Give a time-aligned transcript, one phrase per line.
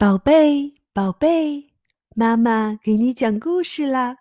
[0.00, 1.70] 宝贝，宝贝，
[2.14, 4.18] 妈妈给你讲故事啦！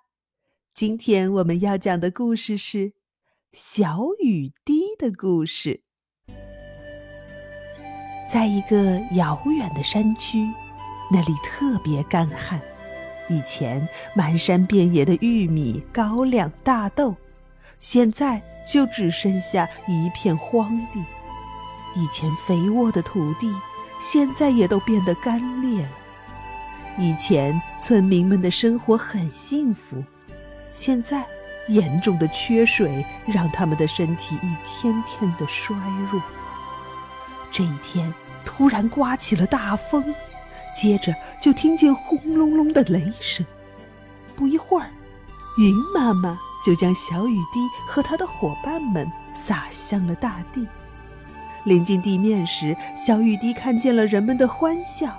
[0.73, 2.93] 今天我们要讲的故事是
[3.51, 5.83] 小雨滴的故事。
[8.27, 10.51] 在一个遥远的山区，
[11.11, 12.59] 那里特别干旱。
[13.29, 17.15] 以前满山遍野的玉米、高粱、大豆，
[17.77, 20.99] 现在就只剩下一片荒地。
[21.95, 23.53] 以前肥沃的土地。
[23.99, 25.89] 现在也都变得干裂了。
[26.97, 30.03] 以前村民们的生活很幸福，
[30.71, 31.25] 现在
[31.67, 35.75] 严重的缺水让他们的身体一天天的衰
[36.11, 36.21] 弱。
[37.51, 38.13] 这一天
[38.45, 40.13] 突然刮起了大风，
[40.75, 43.45] 接着就听见轰隆隆的雷声。
[44.35, 44.89] 不一会儿，
[45.57, 50.67] 云妈妈就将小雨滴和她的伙伴们洒向了大地。
[51.67, 55.09] 临近地面时，小雨滴看见了人们的欢笑。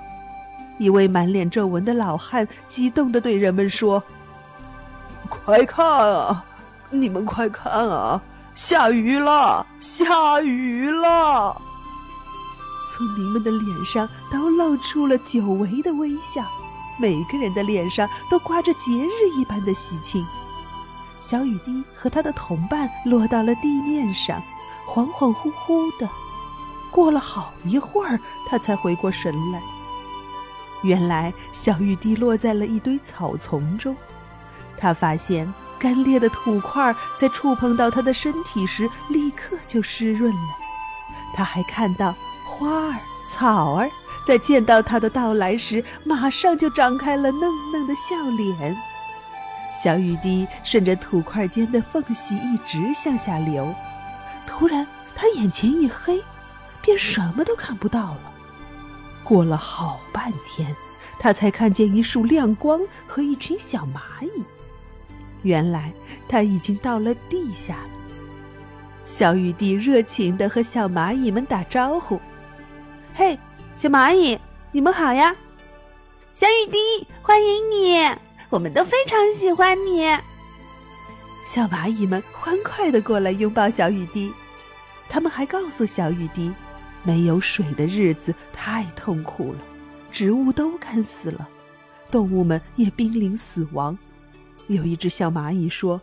[0.79, 4.03] 一位满脸皱纹的老汉激动地对人们说
[5.29, 6.43] ：“快看啊，
[6.89, 8.23] 你们快看啊，
[8.55, 11.55] 下雨了，下雨了！”
[12.89, 16.43] 村民们的脸上都露出了久违的微笑，
[16.99, 20.27] 每个人的脸上都挂着节日一般的喜庆。
[21.21, 24.43] 小雨滴和他的同伴落到了地面上，
[24.87, 26.09] 恍恍惚惚的。
[26.91, 29.61] 过了好一会儿，他才回过神来。
[30.83, 33.97] 原来小雨滴落在了一堆草丛中，
[34.77, 40.49] 他发现干裂的土块在触碰到他的身体时立刻就湿润了。
[41.35, 43.91] 他还看到花儿、草儿
[44.25, 48.77] 在见到他的到来时，马上就张开了嫩嫩的笑脸。
[49.83, 53.75] 小雨滴顺着土块间的缝隙一直向下流，
[54.47, 56.23] 突然他眼前一黑。
[56.89, 58.33] 便什么都看不到了。
[59.23, 60.75] 过了好半天，
[61.19, 64.43] 他才看见一束亮光和一群小蚂蚁。
[65.43, 65.93] 原来
[66.27, 67.81] 他已经到了地下。
[69.05, 72.19] 小雨滴热情地和小蚂蚁们打招呼
[73.15, 73.39] ：“嘿，
[73.77, 74.39] 小蚂蚁，
[74.73, 75.37] 你们好呀！”
[76.35, 78.19] 小雨滴，欢迎你，
[78.49, 80.07] 我们都非常喜欢你。
[81.45, 84.33] 小蚂蚁们欢快地过来拥抱小雨滴，
[85.07, 86.51] 他们还告诉小雨滴。
[87.03, 89.59] 没有水的日子太痛苦了，
[90.11, 91.49] 植物都干死了，
[92.11, 93.97] 动物们也濒临死亡。
[94.67, 96.03] 有一只小蚂蚁说：“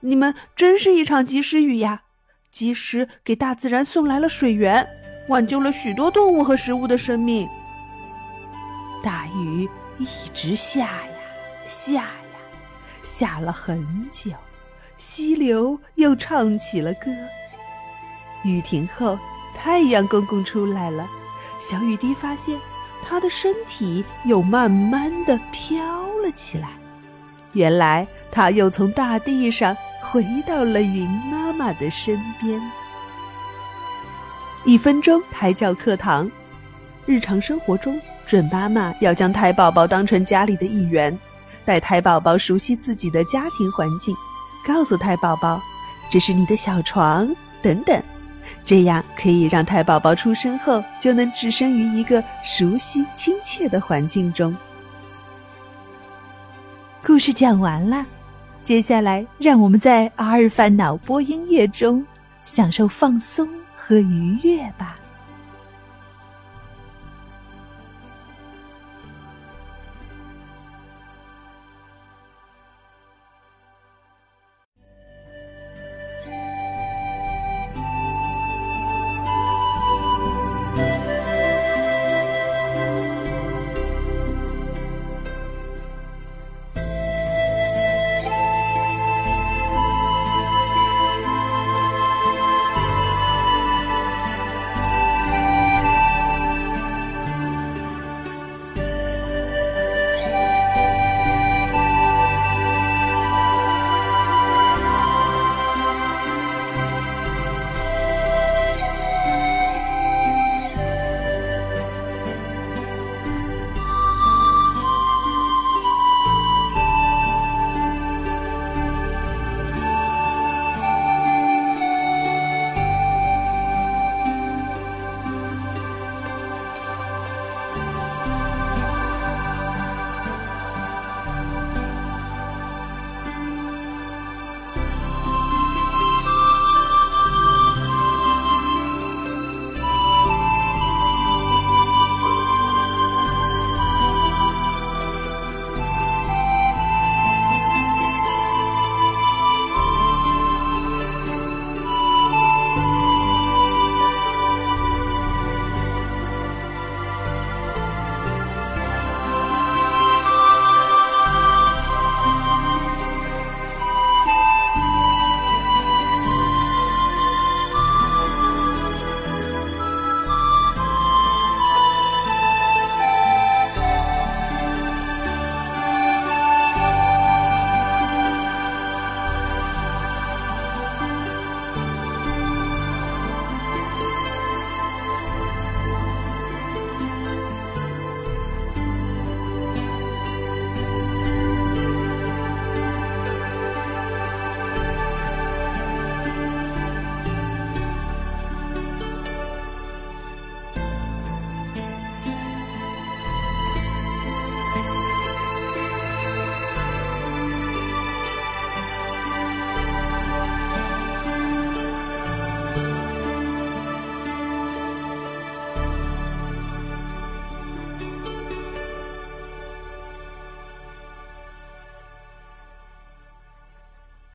[0.00, 2.02] 你们真是一场及时雨呀！
[2.50, 4.86] 及时给大自然送来了水源，
[5.28, 7.48] 挽救了许多动物和食物的生命。”
[9.04, 11.08] 大雨一直下呀
[11.64, 12.10] 下呀，
[13.02, 14.32] 下了很久，
[14.96, 17.10] 溪流又唱起了歌。
[18.44, 19.18] 雨停后。
[19.56, 21.08] 太阳公公出来了，
[21.58, 22.58] 小雨滴发现
[23.04, 26.70] 他的身体又慢慢的飘了起来。
[27.52, 32.60] 原来他又从大地上回到了云妈妈的身边。
[34.64, 36.30] 一分钟胎教课堂，
[37.04, 41.16] 日常生活中，准妈妈要将胎宝宝当成家里的一员，
[41.64, 44.16] 带胎宝宝熟悉自己的家庭环境，
[44.66, 45.60] 告诉胎宝宝，
[46.10, 47.28] 这是你的小床，
[47.60, 48.02] 等等。
[48.64, 54.54] 这样可以让胎宝宝出生后就能置身于一个熟悉亲切的环境中。
[57.04, 58.06] 故事讲完了，
[58.62, 62.04] 接下来让我们在阿尔法脑波音乐中
[62.44, 64.96] 享受放松和愉悦吧。